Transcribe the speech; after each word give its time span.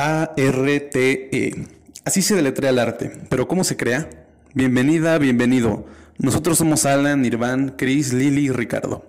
A-R-T-E. 0.00 1.66
Así 2.04 2.22
se 2.22 2.36
deletrea 2.36 2.70
el 2.70 2.78
arte, 2.78 3.10
pero 3.28 3.48
¿cómo 3.48 3.64
se 3.64 3.76
crea? 3.76 4.08
Bienvenida, 4.54 5.18
bienvenido. 5.18 5.86
Nosotros 6.18 6.58
somos 6.58 6.86
Alan, 6.86 7.24
Irván, 7.24 7.74
Chris, 7.76 8.12
Lili 8.12 8.44
y 8.44 8.50
Ricardo. 8.50 9.04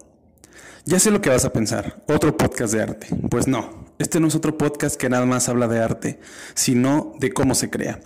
Ya 0.86 0.97
sé 0.97 1.11
lo 1.11 1.21
que 1.21 1.29
vas 1.29 1.45
a 1.45 1.54
pensar, 1.54 2.01
otro 2.07 2.36
podcast 2.36 2.73
de 2.73 2.81
arte. 2.81 3.07
Pues 3.29 3.47
no, 3.47 3.86
este 3.99 4.19
no 4.19 4.29
es 4.29 4.33
otro 4.33 4.57
podcast 4.57 4.99
que 4.99 5.09
nada 5.09 5.27
más 5.27 5.47
habla 5.47 5.67
de 5.67 5.77
arte, 5.77 6.19
sino 6.55 7.13
de 7.19 7.33
cómo 7.33 7.53
se 7.53 7.69
crea. 7.69 7.99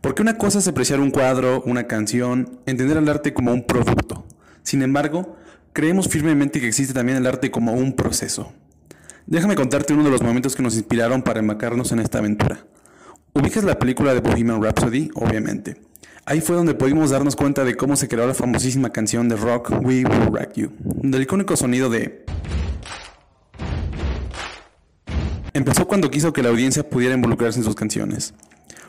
Porque 0.00 0.22
una 0.22 0.38
cosa 0.38 0.60
es 0.60 0.68
apreciar 0.68 1.00
un 1.00 1.10
cuadro, 1.10 1.64
una 1.66 1.88
canción, 1.88 2.60
entender 2.66 2.96
el 2.96 3.08
arte 3.08 3.34
como 3.34 3.52
un 3.52 3.66
producto. 3.66 4.24
Sin 4.62 4.82
embargo, 4.82 5.36
creemos 5.72 6.06
firmemente 6.06 6.60
que 6.60 6.68
existe 6.68 6.94
también 6.94 7.18
el 7.18 7.26
arte 7.26 7.50
como 7.50 7.72
un 7.72 7.94
proceso. 7.94 8.52
Déjame 9.26 9.54
contarte 9.54 9.94
uno 9.94 10.04
de 10.04 10.10
los 10.10 10.22
momentos 10.22 10.54
que 10.54 10.62
nos 10.62 10.74
inspiraron 10.74 11.22
para 11.22 11.40
embarcarnos 11.40 11.92
en 11.92 12.00
esta 12.00 12.18
aventura. 12.18 12.66
Ubicas 13.32 13.64
la 13.64 13.78
película 13.78 14.12
de 14.12 14.20
Bohemian 14.20 14.62
Rhapsody, 14.62 15.10
obviamente. 15.14 15.80
Ahí 16.26 16.40
fue 16.40 16.56
donde 16.56 16.74
pudimos 16.74 17.10
darnos 17.10 17.34
cuenta 17.34 17.64
de 17.64 17.74
cómo 17.74 17.96
se 17.96 18.06
creó 18.06 18.26
la 18.26 18.34
famosísima 18.34 18.90
canción 18.90 19.28
de 19.28 19.36
rock 19.36 19.70
We 19.82 20.04
Will 20.04 20.26
Rock 20.32 20.52
You, 20.56 20.70
del 20.78 21.22
icónico 21.22 21.56
sonido 21.56 21.88
de... 21.88 22.24
Empezó 25.54 25.86
cuando 25.86 26.10
quiso 26.10 26.32
que 26.32 26.42
la 26.42 26.50
audiencia 26.50 26.88
pudiera 26.88 27.14
involucrarse 27.14 27.58
en 27.58 27.64
sus 27.64 27.74
canciones. 27.74 28.34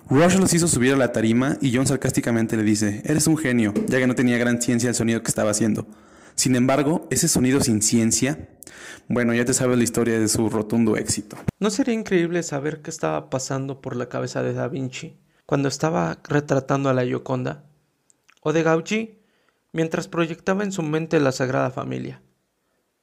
Rush 0.10 0.36
los 0.36 0.54
hizo 0.54 0.68
subir 0.68 0.94
a 0.94 0.98
la 0.98 1.12
tarima 1.12 1.58
y 1.62 1.74
John 1.74 1.88
sarcásticamente 1.88 2.58
le 2.58 2.64
dice, 2.64 3.02
eres 3.06 3.28
un 3.28 3.38
genio, 3.38 3.74
ya 3.88 4.00
que 4.00 4.08
no 4.08 4.16
tenía 4.16 4.38
gran 4.38 4.62
ciencia 4.62 4.88
del 4.88 4.96
sonido 4.96 5.24
que 5.24 5.30
estaba 5.30 5.52
haciendo. 5.52 5.88
Sin 6.36 6.56
embargo, 6.56 7.08
ese 7.10 7.28
sonido 7.28 7.62
sin 7.62 7.82
ciencia, 7.82 8.50
bueno, 9.08 9.34
ya 9.34 9.46
te 9.46 9.54
sabes 9.54 9.78
la 9.78 9.84
historia 9.84 10.20
de 10.20 10.28
su 10.28 10.50
rotundo 10.50 10.98
éxito. 10.98 11.38
¿No 11.60 11.70
sería 11.70 11.94
increíble 11.94 12.44
saber 12.44 12.82
qué 12.82 12.90
estaba 12.90 13.30
pasando 13.30 13.82
por 13.82 13.96
la 13.96 14.10
cabeza 14.10 14.44
de 14.44 14.54
Da 14.54 14.68
Vinci 14.68 15.18
cuando 15.46 15.68
estaba 15.68 16.20
retratando 16.24 16.90
a 16.90 16.94
la 16.94 17.06
Gioconda? 17.06 17.64
¿O 18.42 18.54
de 18.54 18.64
Gauchi 18.64 19.20
mientras 19.72 20.08
proyectaba 20.08 20.64
en 20.64 20.72
su 20.72 20.82
mente 20.82 21.20
la 21.20 21.32
Sagrada 21.32 21.70
Familia? 21.72 22.22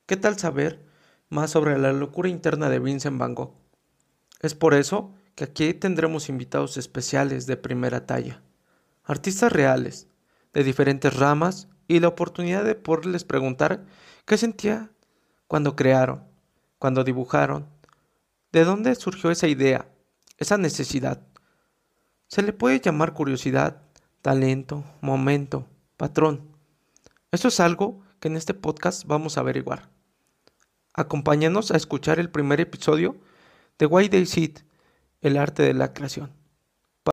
¿Qué 0.06 0.16
tal 0.16 0.38
saber 0.38 0.84
más 1.28 1.50
sobre 1.50 1.78
la 1.78 1.92
locura 1.92 2.28
interna 2.28 2.68
de 2.68 2.78
Vincent 2.78 3.18
Van 3.18 3.34
Gogh? 3.34 3.54
Es 4.40 4.54
por 4.54 4.74
eso 4.74 5.14
que 5.34 5.44
aquí 5.44 5.72
tendremos 5.74 6.28
invitados 6.28 6.76
especiales 6.76 7.46
de 7.46 7.56
primera 7.56 8.06
talla, 8.06 8.42
artistas 9.04 9.52
reales, 9.52 10.08
de 10.52 10.64
diferentes 10.64 11.14
ramas 11.16 11.68
y 11.88 12.00
la 12.00 12.08
oportunidad 12.08 12.64
de 12.64 12.74
poderles 12.74 13.24
preguntar 13.24 13.84
qué 14.26 14.36
sentía 14.36 14.90
cuando 15.52 15.76
crearon, 15.76 16.24
cuando 16.78 17.04
dibujaron, 17.04 17.66
de 18.52 18.64
dónde 18.64 18.94
surgió 18.94 19.30
esa 19.30 19.48
idea, 19.48 19.86
esa 20.38 20.56
necesidad. 20.56 21.26
Se 22.26 22.40
le 22.40 22.54
puede 22.54 22.80
llamar 22.80 23.12
curiosidad, 23.12 23.82
talento, 24.22 24.82
momento, 25.02 25.68
patrón. 25.98 26.56
Eso 27.32 27.48
es 27.48 27.60
algo 27.60 28.00
que 28.18 28.28
en 28.28 28.38
este 28.38 28.54
podcast 28.54 29.04
vamos 29.04 29.36
a 29.36 29.42
averiguar. 29.42 29.90
Acompáñanos 30.94 31.70
a 31.70 31.76
escuchar 31.76 32.18
el 32.18 32.30
primer 32.30 32.58
episodio 32.58 33.20
de 33.78 33.84
Why 33.84 34.08
They 34.08 34.24
Sit, 34.24 34.60
el 35.20 35.36
arte 35.36 35.64
de 35.64 35.74
la 35.74 35.92
creación. 35.92 36.32